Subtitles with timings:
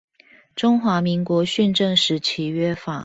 [0.55, 2.99] 中華民國訓政時期約法